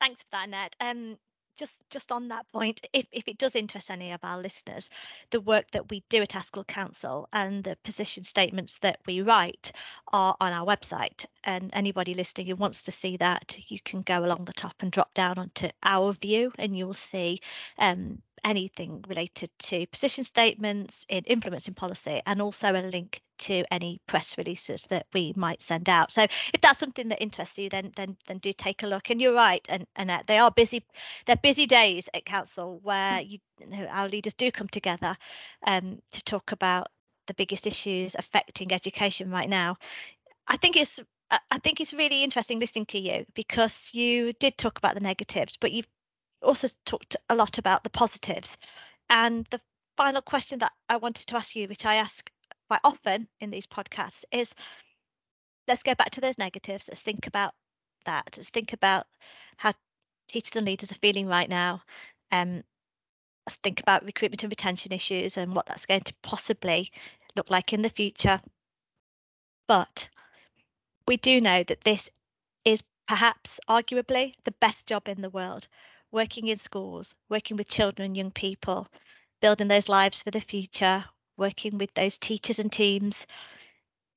thanks 0.00 0.22
for 0.22 0.28
that 0.30 0.46
Annette. 0.46 0.76
um 0.80 1.18
just 1.60 1.82
just 1.90 2.10
on 2.10 2.28
that 2.28 2.50
point, 2.52 2.80
if, 2.92 3.06
if 3.12 3.28
it 3.28 3.38
does 3.38 3.54
interest 3.54 3.90
any 3.90 4.12
of 4.12 4.20
our 4.24 4.40
listeners, 4.40 4.88
the 5.30 5.40
work 5.40 5.70
that 5.72 5.90
we 5.90 6.02
do 6.08 6.22
at 6.22 6.30
ASCL 6.30 6.66
Council 6.66 7.28
and 7.32 7.62
the 7.62 7.76
position 7.84 8.24
statements 8.24 8.78
that 8.78 8.98
we 9.06 9.20
write 9.20 9.72
are 10.12 10.34
on 10.40 10.52
our 10.52 10.66
website. 10.66 11.26
And 11.44 11.70
anybody 11.72 12.14
listening 12.14 12.46
who 12.46 12.56
wants 12.56 12.82
to 12.82 12.92
see 12.92 13.18
that, 13.18 13.58
you 13.68 13.78
can 13.84 14.00
go 14.00 14.24
along 14.24 14.46
the 14.46 14.52
top 14.52 14.74
and 14.80 14.90
drop 14.90 15.12
down 15.14 15.38
onto 15.38 15.68
our 15.82 16.12
view, 16.12 16.52
and 16.58 16.76
you'll 16.76 16.94
see 16.94 17.40
um, 17.78 18.22
anything 18.44 19.04
related 19.08 19.50
to 19.58 19.86
position 19.86 20.24
statements 20.24 21.04
in 21.08 21.24
implementing 21.24 21.74
policy 21.74 22.22
and 22.26 22.40
also 22.40 22.72
a 22.72 22.82
link 22.82 23.20
to 23.38 23.64
any 23.70 24.00
press 24.06 24.36
releases 24.36 24.84
that 24.84 25.06
we 25.14 25.32
might 25.36 25.62
send 25.62 25.88
out. 25.88 26.12
So 26.12 26.22
if 26.22 26.60
that's 26.60 26.78
something 26.78 27.08
that 27.08 27.22
interests 27.22 27.58
you, 27.58 27.68
then 27.68 27.92
then 27.96 28.16
then 28.26 28.38
do 28.38 28.52
take 28.52 28.82
a 28.82 28.86
look. 28.86 29.10
And 29.10 29.20
you're 29.20 29.34
right, 29.34 29.64
and 29.68 29.86
and 29.96 30.10
they 30.26 30.38
are 30.38 30.50
busy. 30.50 30.84
They're 31.26 31.36
busy 31.36 31.66
days 31.66 32.08
at 32.12 32.24
council 32.24 32.80
where 32.82 33.20
you, 33.20 33.38
you 33.60 33.68
know, 33.68 33.86
our 33.86 34.08
leaders 34.08 34.34
do 34.34 34.50
come 34.50 34.68
together 34.68 35.16
um, 35.66 36.00
to 36.12 36.24
talk 36.24 36.52
about 36.52 36.88
the 37.26 37.34
biggest 37.34 37.66
issues 37.66 38.14
affecting 38.14 38.72
education 38.72 39.30
right 39.30 39.48
now. 39.48 39.76
I 40.48 40.56
think 40.56 40.76
it's 40.76 41.00
I 41.30 41.58
think 41.58 41.80
it's 41.80 41.92
really 41.92 42.24
interesting 42.24 42.58
listening 42.58 42.86
to 42.86 42.98
you 42.98 43.24
because 43.34 43.90
you 43.92 44.32
did 44.32 44.58
talk 44.58 44.78
about 44.78 44.94
the 44.94 45.00
negatives, 45.00 45.56
but 45.56 45.70
you've 45.70 45.86
also 46.42 46.68
talked 46.84 47.16
a 47.28 47.34
lot 47.34 47.58
about 47.58 47.84
the 47.84 47.90
positives. 47.90 48.56
And 49.08 49.46
the 49.50 49.60
final 49.96 50.22
question 50.22 50.60
that 50.60 50.72
I 50.88 50.96
wanted 50.96 51.26
to 51.26 51.36
ask 51.36 51.54
you, 51.54 51.68
which 51.68 51.84
I 51.84 51.96
ask 51.96 52.30
quite 52.68 52.80
often 52.84 53.28
in 53.40 53.50
these 53.50 53.66
podcasts, 53.66 54.24
is 54.32 54.54
let's 55.68 55.82
go 55.82 55.94
back 55.94 56.10
to 56.12 56.20
those 56.20 56.38
negatives. 56.38 56.88
Let's 56.88 57.02
think 57.02 57.26
about 57.26 57.54
that. 58.06 58.34
Let's 58.36 58.50
think 58.50 58.72
about 58.72 59.06
how 59.56 59.72
teachers 60.28 60.56
and 60.56 60.66
leaders 60.66 60.92
are 60.92 60.96
feeling 60.96 61.26
right 61.26 61.48
now. 61.48 61.82
Um, 62.32 62.62
let's 63.46 63.56
think 63.62 63.80
about 63.80 64.04
recruitment 64.04 64.42
and 64.42 64.52
retention 64.52 64.92
issues 64.92 65.36
and 65.36 65.54
what 65.54 65.66
that's 65.66 65.86
going 65.86 66.00
to 66.00 66.14
possibly 66.22 66.92
look 67.36 67.50
like 67.50 67.72
in 67.72 67.82
the 67.82 67.90
future. 67.90 68.40
But 69.66 70.08
we 71.06 71.16
do 71.16 71.40
know 71.40 71.62
that 71.62 71.82
this 71.84 72.10
is 72.64 72.82
perhaps 73.06 73.60
arguably 73.68 74.34
the 74.44 74.54
best 74.60 74.86
job 74.86 75.08
in 75.08 75.20
the 75.20 75.30
world 75.30 75.66
working 76.12 76.48
in 76.48 76.56
schools, 76.56 77.14
working 77.28 77.56
with 77.56 77.68
children 77.68 78.06
and 78.06 78.16
young 78.16 78.30
people, 78.30 78.88
building 79.40 79.68
those 79.68 79.88
lives 79.88 80.22
for 80.22 80.30
the 80.30 80.40
future, 80.40 81.04
working 81.36 81.78
with 81.78 81.92
those 81.94 82.18
teachers 82.18 82.58
and 82.58 82.72
teams. 82.72 83.26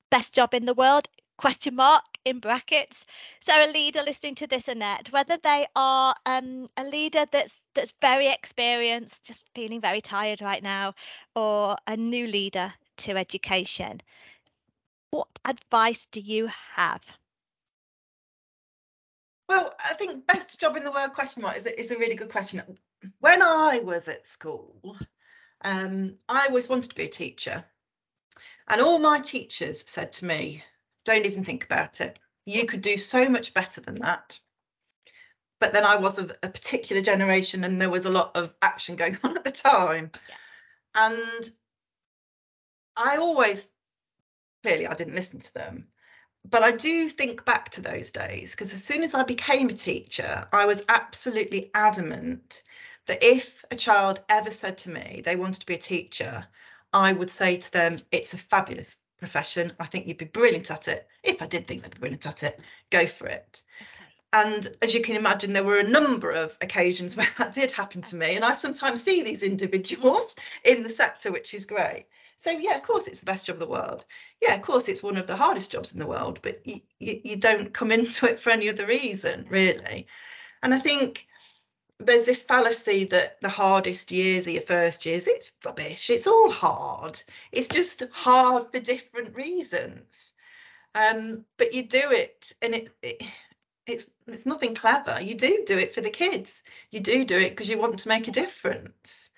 Best 0.09 0.33
job 0.33 0.53
in 0.53 0.65
the 0.65 0.73
world? 0.73 1.07
Question 1.37 1.75
mark 1.75 2.03
in 2.25 2.39
brackets. 2.39 3.05
So 3.39 3.53
a 3.53 3.71
leader 3.71 4.01
listening 4.03 4.35
to 4.35 4.47
this, 4.47 4.67
Annette, 4.67 5.11
whether 5.11 5.37
they 5.37 5.67
are 5.75 6.15
um, 6.25 6.67
a 6.77 6.83
leader 6.83 7.25
that's 7.31 7.59
that's 7.73 7.93
very 8.01 8.27
experienced, 8.27 9.23
just 9.23 9.43
feeling 9.55 9.81
very 9.81 10.01
tired 10.01 10.41
right 10.41 10.63
now, 10.63 10.93
or 11.35 11.75
a 11.87 11.97
new 11.97 12.27
leader 12.27 12.73
to 12.97 13.17
education, 13.17 14.01
what 15.11 15.27
advice 15.45 16.07
do 16.11 16.19
you 16.19 16.49
have? 16.75 17.01
Well, 19.49 19.73
I 19.83 19.93
think 19.95 20.25
best 20.25 20.59
job 20.59 20.77
in 20.77 20.83
the 20.83 20.91
world 20.91 21.13
question 21.13 21.41
mark 21.41 21.57
is 21.57 21.65
a, 21.65 21.79
is 21.79 21.91
a 21.91 21.97
really 21.97 22.15
good 22.15 22.29
question. 22.29 22.61
When 23.19 23.41
I 23.41 23.79
was 23.79 24.07
at 24.07 24.25
school, 24.25 24.97
um, 25.61 26.15
I 26.29 26.47
always 26.47 26.69
wanted 26.69 26.89
to 26.89 26.95
be 26.95 27.05
a 27.05 27.09
teacher. 27.09 27.65
And 28.67 28.79
all 28.81 28.99
my 28.99 29.19
teachers 29.19 29.83
said 29.85 30.13
to 30.13 30.25
me, 30.25 30.63
don't 31.05 31.25
even 31.25 31.43
think 31.43 31.65
about 31.65 31.99
it. 31.99 32.17
You 32.45 32.65
could 32.65 32.81
do 32.81 32.95
so 32.97 33.27
much 33.27 33.53
better 33.53 33.81
than 33.81 33.99
that. 33.99 34.39
But 35.59 35.73
then 35.73 35.85
I 35.85 35.97
was 35.97 36.17
of 36.17 36.31
a 36.43 36.49
particular 36.49 37.01
generation 37.01 37.63
and 37.63 37.81
there 37.81 37.89
was 37.89 38.05
a 38.05 38.09
lot 38.09 38.35
of 38.35 38.53
action 38.61 38.95
going 38.95 39.17
on 39.23 39.37
at 39.37 39.43
the 39.43 39.51
time. 39.51 40.11
And 40.95 41.49
I 42.95 43.17
always, 43.17 43.67
clearly, 44.61 44.87
I 44.87 44.93
didn't 44.93 45.15
listen 45.15 45.39
to 45.39 45.53
them 45.53 45.87
but 46.49 46.63
I 46.63 46.71
do 46.71 47.09
think 47.09 47.45
back 47.45 47.69
to 47.71 47.81
those 47.81 48.11
days 48.11 48.51
because 48.51 48.73
as 48.73 48.83
soon 48.83 49.03
as 49.03 49.13
I 49.13 49.23
became 49.23 49.69
a 49.69 49.73
teacher, 49.73 50.47
I 50.51 50.65
was 50.65 50.83
absolutely 50.89 51.71
adamant 51.73 52.63
that 53.05 53.23
if 53.23 53.63
a 53.71 53.75
child 53.75 54.21
ever 54.29 54.51
said 54.51 54.77
to 54.79 54.89
me 54.89 55.21
they 55.23 55.35
wanted 55.35 55.61
to 55.61 55.65
be 55.65 55.75
a 55.75 55.79
teacher, 55.79 56.45
I 56.93 57.13
would 57.13 57.29
say 57.29 57.57
to 57.57 57.71
them, 57.71 57.97
it's 58.11 58.33
a 58.33 58.37
fabulous 58.37 59.01
profession. 59.17 59.73
I 59.79 59.85
think 59.85 60.05
you'd 60.05 60.17
be 60.17 60.25
brilliant 60.25 60.69
at 60.69 60.87
it. 60.87 61.07
If 61.23 61.41
I 61.41 61.47
did 61.47 61.67
think 61.67 61.81
they'd 61.81 61.93
be 61.93 61.99
brilliant 61.99 62.27
at 62.27 62.43
it, 62.43 62.59
go 62.89 63.07
for 63.07 63.27
it. 63.27 63.63
And 64.33 64.75
as 64.81 64.95
you 64.95 65.01
can 65.01 65.15
imagine, 65.15 65.53
there 65.53 65.63
were 65.63 65.77
a 65.77 65.87
number 65.87 66.31
of 66.31 66.57
occasions 66.59 67.15
where 67.17 67.29
that 67.37 67.53
did 67.53 67.71
happen 67.71 68.01
to 68.01 68.15
me. 68.15 68.35
And 68.35 68.43
I 68.43 68.53
sometimes 68.53 69.03
see 69.03 69.21
these 69.21 69.43
individuals 69.43 70.35
in 70.65 70.83
the 70.83 70.89
sector, 70.89 71.31
which 71.31 71.53
is 71.53 71.65
great. 71.65 72.07
So 72.35 72.49
yeah, 72.49 72.75
of 72.75 72.83
course 72.83 73.07
it's 73.07 73.19
the 73.19 73.25
best 73.25 73.45
job 73.45 73.55
in 73.55 73.59
the 73.59 73.67
world. 73.67 74.05
Yeah, 74.41 74.55
of 74.55 74.63
course 74.63 74.89
it's 74.89 75.03
one 75.03 75.15
of 75.17 75.27
the 75.27 75.35
hardest 75.35 75.71
jobs 75.71 75.93
in 75.93 75.99
the 75.99 76.07
world, 76.07 76.39
but 76.41 76.65
you, 76.65 76.81
you, 76.99 77.21
you 77.23 77.35
don't 77.37 77.73
come 77.73 77.91
into 77.97 78.25
it 78.25 78.39
for 78.39 78.49
any 78.49 78.69
other 78.69 78.87
reason, 78.87 79.45
really. 79.49 80.07
And 80.63 80.73
I 80.73 80.79
think 80.79 81.27
there's 81.99 82.25
this 82.25 82.41
fallacy 82.41 83.05
that 83.05 83.39
the 83.41 83.49
hardest 83.49 84.11
years 84.11 84.47
are 84.47 84.51
your 84.51 84.63
first 84.63 85.05
years. 85.05 85.27
It's 85.27 85.51
rubbish. 85.63 86.09
It's 86.09 86.27
all 86.27 86.51
hard. 86.51 87.21
It's 87.51 87.67
just 87.67 88.03
hard 88.11 88.71
for 88.71 88.79
different 88.79 89.35
reasons. 89.35 90.33
Um, 90.95 91.45
but 91.57 91.73
you 91.73 91.83
do 91.83 92.11
it, 92.11 92.53
and 92.61 92.75
it 92.75 92.91
it's 93.85 94.09
it's 94.27 94.45
nothing 94.45 94.75
clever. 94.75 95.19
You 95.21 95.35
do 95.35 95.63
do 95.65 95.77
it 95.77 95.93
for 95.93 96.01
the 96.01 96.09
kids. 96.09 96.63
You 96.91 96.99
do 96.99 97.23
do 97.25 97.37
it 97.37 97.49
because 97.49 97.69
you 97.69 97.77
want 97.77 97.99
to 97.99 98.09
make 98.09 98.27
a 98.27 98.31
difference. 98.31 99.29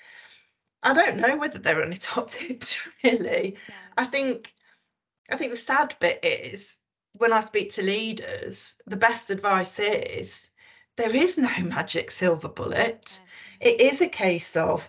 I 0.83 0.93
don't 0.93 1.17
know 1.17 1.37
whether 1.37 1.57
there 1.57 1.79
are 1.79 1.83
any 1.83 1.97
top 1.97 2.29
tips 2.29 2.87
really. 3.03 3.57
Yeah. 3.67 3.75
I 3.97 4.05
think 4.05 4.53
I 5.29 5.37
think 5.37 5.51
the 5.51 5.57
sad 5.57 5.95
bit 5.99 6.23
is 6.23 6.77
when 7.13 7.33
I 7.33 7.39
speak 7.39 7.73
to 7.73 7.81
leaders, 7.81 8.73
the 8.85 8.97
best 8.97 9.29
advice 9.29 9.79
is 9.79 10.49
there 10.97 11.15
is 11.15 11.37
no 11.37 11.49
magic 11.61 12.11
silver 12.11 12.49
bullet. 12.49 13.19
Yeah. 13.61 13.69
It 13.71 13.81
is 13.81 14.01
a 14.01 14.09
case 14.09 14.55
of 14.55 14.87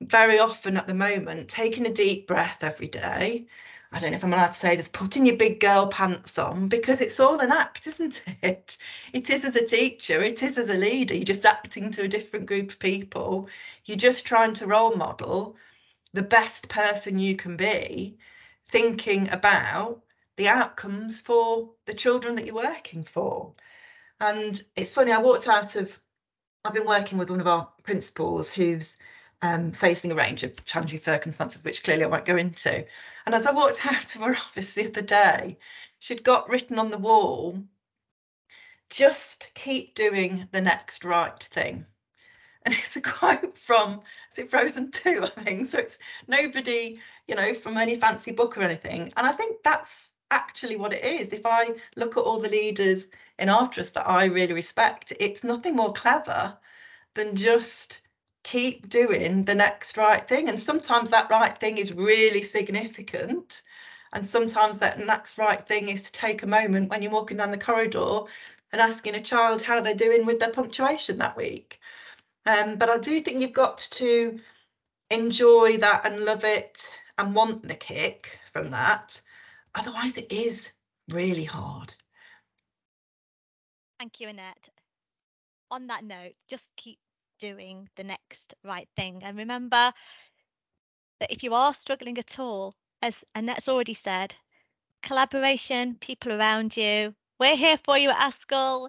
very 0.00 0.38
often 0.38 0.76
at 0.76 0.86
the 0.86 0.94
moment 0.94 1.48
taking 1.48 1.86
a 1.86 1.92
deep 1.92 2.26
breath 2.26 2.62
every 2.62 2.88
day 2.88 3.46
I 3.92 3.98
don't 3.98 4.12
know 4.12 4.16
if 4.16 4.24
I'm 4.24 4.32
allowed 4.32 4.48
to 4.48 4.54
say 4.54 4.76
this, 4.76 4.88
putting 4.88 5.26
your 5.26 5.36
big 5.36 5.58
girl 5.58 5.88
pants 5.88 6.38
on 6.38 6.68
because 6.68 7.00
it's 7.00 7.18
all 7.18 7.40
an 7.40 7.50
act, 7.50 7.88
isn't 7.88 8.22
it? 8.42 8.78
It 9.12 9.28
is 9.30 9.44
as 9.44 9.56
a 9.56 9.66
teacher, 9.66 10.22
it 10.22 10.42
is 10.44 10.58
as 10.58 10.68
a 10.68 10.74
leader. 10.74 11.14
You're 11.14 11.24
just 11.24 11.44
acting 11.44 11.90
to 11.92 12.02
a 12.02 12.08
different 12.08 12.46
group 12.46 12.70
of 12.70 12.78
people. 12.78 13.48
You're 13.84 13.96
just 13.96 14.24
trying 14.24 14.54
to 14.54 14.66
role 14.66 14.94
model 14.94 15.56
the 16.12 16.22
best 16.22 16.68
person 16.68 17.18
you 17.18 17.34
can 17.34 17.56
be, 17.56 18.16
thinking 18.68 19.28
about 19.30 20.02
the 20.36 20.46
outcomes 20.46 21.20
for 21.20 21.70
the 21.86 21.94
children 21.94 22.36
that 22.36 22.46
you're 22.46 22.54
working 22.54 23.02
for. 23.02 23.54
And 24.20 24.62
it's 24.76 24.92
funny, 24.92 25.10
I 25.10 25.18
walked 25.18 25.48
out 25.48 25.74
of, 25.74 25.98
I've 26.64 26.74
been 26.74 26.86
working 26.86 27.18
with 27.18 27.30
one 27.30 27.40
of 27.40 27.48
our 27.48 27.68
principals 27.82 28.52
who's 28.52 28.99
um, 29.42 29.72
facing 29.72 30.12
a 30.12 30.14
range 30.14 30.42
of 30.42 30.64
challenging 30.64 30.98
circumstances, 30.98 31.64
which 31.64 31.82
clearly 31.82 32.04
I 32.04 32.08
won't 32.08 32.24
go 32.24 32.36
into. 32.36 32.84
And 33.26 33.34
as 33.34 33.46
I 33.46 33.52
walked 33.52 33.84
out 33.86 34.14
of 34.14 34.20
her 34.22 34.36
office 34.36 34.74
the 34.74 34.88
other 34.88 35.02
day, 35.02 35.58
she'd 35.98 36.24
got 36.24 36.48
written 36.48 36.78
on 36.78 36.90
the 36.90 36.98
wall, 36.98 37.62
just 38.90 39.50
keep 39.54 39.94
doing 39.94 40.48
the 40.52 40.60
next 40.60 41.04
right 41.04 41.42
thing. 41.42 41.86
And 42.62 42.74
it's 42.74 42.94
a 42.94 43.00
quote 43.00 43.56
from, 43.56 44.02
is 44.32 44.38
it 44.38 44.50
Frozen 44.50 44.90
2, 44.90 45.24
I 45.24 45.42
think? 45.44 45.66
So 45.66 45.78
it's 45.78 45.98
nobody, 46.28 47.00
you 47.26 47.34
know, 47.34 47.54
from 47.54 47.78
any 47.78 47.96
fancy 47.96 48.32
book 48.32 48.58
or 48.58 48.62
anything. 48.62 49.14
And 49.16 49.26
I 49.26 49.32
think 49.32 49.62
that's 49.64 50.10
actually 50.30 50.76
what 50.76 50.92
it 50.92 51.02
is. 51.02 51.30
If 51.30 51.46
I 51.46 51.70
look 51.96 52.18
at 52.18 52.22
all 52.22 52.38
the 52.38 52.50
leaders 52.50 53.08
in 53.38 53.48
our 53.48 53.66
trust 53.70 53.94
that 53.94 54.06
I 54.06 54.26
really 54.26 54.52
respect, 54.52 55.14
it's 55.18 55.42
nothing 55.42 55.74
more 55.74 55.94
clever 55.94 56.58
than 57.14 57.34
just 57.34 58.02
keep 58.50 58.88
doing 58.88 59.44
the 59.44 59.54
next 59.54 59.96
right 59.96 60.26
thing. 60.26 60.48
And 60.48 60.58
sometimes 60.58 61.10
that 61.10 61.30
right 61.30 61.56
thing 61.56 61.78
is 61.78 61.92
really 61.92 62.42
significant. 62.42 63.62
And 64.12 64.26
sometimes 64.26 64.78
that 64.78 64.98
next 64.98 65.38
right 65.38 65.64
thing 65.64 65.88
is 65.88 66.04
to 66.04 66.12
take 66.12 66.42
a 66.42 66.48
moment 66.48 66.90
when 66.90 67.00
you're 67.00 67.12
walking 67.12 67.36
down 67.36 67.52
the 67.52 67.58
corridor 67.58 68.22
and 68.72 68.80
asking 68.80 69.14
a 69.14 69.20
child 69.20 69.62
how 69.62 69.80
they're 69.80 69.94
doing 69.94 70.26
with 70.26 70.40
their 70.40 70.50
punctuation 70.50 71.18
that 71.18 71.36
week. 71.36 71.78
Um, 72.44 72.74
but 72.76 72.90
I 72.90 72.98
do 72.98 73.20
think 73.20 73.38
you've 73.40 73.52
got 73.52 73.78
to 73.92 74.40
enjoy 75.10 75.76
that 75.76 76.04
and 76.04 76.24
love 76.24 76.42
it 76.42 76.92
and 77.18 77.36
want 77.36 77.68
the 77.68 77.76
kick 77.76 78.40
from 78.52 78.72
that. 78.72 79.20
Otherwise, 79.76 80.16
it 80.16 80.32
is 80.32 80.72
really 81.08 81.44
hard. 81.44 81.94
Thank 84.00 84.18
you, 84.18 84.28
Annette. 84.28 84.68
On 85.70 85.86
that 85.86 86.02
note, 86.02 86.34
just 86.48 86.72
keep 86.74 86.98
doing 87.40 87.88
the 87.96 88.04
next 88.04 88.54
right 88.64 88.88
thing. 88.96 89.22
And 89.24 89.36
remember 89.36 89.92
that 91.20 91.32
if 91.32 91.42
you 91.42 91.54
are 91.54 91.74
struggling 91.74 92.18
at 92.18 92.38
all, 92.38 92.74
as 93.02 93.14
Annette's 93.34 93.68
already 93.68 93.94
said, 93.94 94.34
collaboration, 95.02 95.96
people 96.00 96.32
around 96.32 96.76
you, 96.76 97.14
we're 97.38 97.56
here 97.56 97.78
for 97.84 97.98
you 97.98 98.10
at 98.10 98.18
ASCL. 98.18 98.88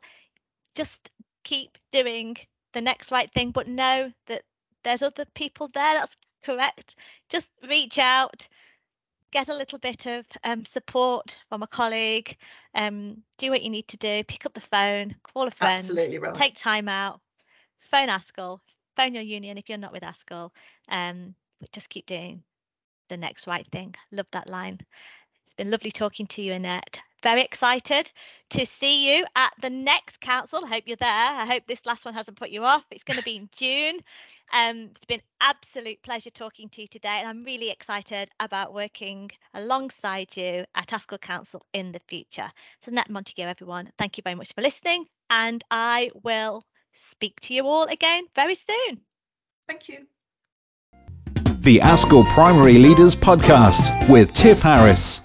Just 0.75 1.09
keep 1.43 1.77
doing 1.91 2.37
the 2.73 2.81
next 2.81 3.11
right 3.11 3.31
thing, 3.31 3.51
but 3.51 3.67
know 3.67 4.11
that 4.27 4.43
there's 4.83 5.01
other 5.01 5.25
people 5.33 5.69
there. 5.73 5.93
That's 5.93 6.17
correct. 6.43 6.95
Just 7.29 7.51
reach 7.67 7.97
out, 7.97 8.47
get 9.31 9.49
a 9.49 9.55
little 9.55 9.79
bit 9.79 10.05
of 10.05 10.25
um, 10.43 10.65
support 10.65 11.37
from 11.49 11.63
a 11.63 11.67
colleague, 11.67 12.35
um, 12.75 13.23
do 13.37 13.49
what 13.49 13.63
you 13.63 13.69
need 13.69 13.87
to 13.89 13.97
do, 13.97 14.23
pick 14.25 14.45
up 14.45 14.53
the 14.53 14.61
phone, 14.61 15.15
call 15.23 15.47
a 15.47 15.51
friend, 15.51 15.79
Absolutely 15.79 16.19
right. 16.19 16.33
take 16.33 16.55
time 16.55 16.89
out, 16.89 17.21
phone 17.81 18.09
ASCL, 18.09 18.59
phone 18.95 19.13
your 19.13 19.23
union 19.23 19.57
if 19.57 19.69
you're 19.69 19.77
not 19.77 19.91
with 19.91 20.03
ASCL. 20.03 20.51
Um, 20.89 21.35
but 21.59 21.71
just 21.71 21.89
keep 21.89 22.05
doing 22.05 22.43
the 23.09 23.17
next 23.17 23.47
right 23.47 23.67
thing. 23.71 23.95
Love 24.11 24.27
that 24.31 24.47
line. 24.47 24.79
It's 25.45 25.55
been 25.55 25.69
lovely 25.69 25.91
talking 25.91 26.27
to 26.27 26.41
you, 26.41 26.53
Annette. 26.53 27.01
Very 27.21 27.43
excited 27.43 28.11
to 28.51 28.65
see 28.65 29.15
you 29.15 29.25
at 29.35 29.53
the 29.61 29.69
next 29.69 30.21
council. 30.21 30.61
I 30.63 30.69
hope 30.69 30.85
you're 30.87 30.95
there. 30.95 31.09
I 31.09 31.45
hope 31.45 31.63
this 31.67 31.85
last 31.85 32.03
one 32.03 32.15
hasn't 32.15 32.37
put 32.37 32.49
you 32.49 32.63
off. 32.63 32.85
It's 32.89 33.03
going 33.03 33.19
to 33.19 33.23
be 33.23 33.35
in 33.35 33.49
June. 33.55 33.99
Um, 34.53 34.89
it's 34.91 35.05
been 35.07 35.21
absolute 35.39 36.01
pleasure 36.01 36.29
talking 36.29 36.69
to 36.69 36.81
you 36.81 36.87
today, 36.87 37.17
and 37.19 37.27
I'm 37.27 37.43
really 37.43 37.69
excited 37.69 38.29
about 38.39 38.73
working 38.73 39.29
alongside 39.53 40.35
you 40.35 40.65
at 40.73 40.87
ASCL 40.87 41.21
Council 41.21 41.61
in 41.73 41.91
the 41.91 42.01
future. 42.07 42.49
So, 42.83 42.91
Annette 42.91 43.09
Montague, 43.09 43.45
everyone, 43.45 43.91
thank 43.97 44.17
you 44.17 44.23
very 44.23 44.35
much 44.35 44.53
for 44.53 44.61
listening, 44.61 45.05
and 45.29 45.63
I 45.69 46.11
will 46.23 46.63
speak 46.95 47.39
to 47.41 47.53
you 47.53 47.67
all 47.67 47.85
again 47.85 48.25
very 48.35 48.55
soon. 48.55 49.01
Thank 49.67 49.89
you. 49.89 50.07
The 51.61 51.79
ASCL 51.79 52.25
Primary 52.33 52.79
Leaders 52.79 53.15
Podcast 53.15 54.09
with 54.09 54.33
Tiff 54.33 54.61
Harris. 54.61 55.21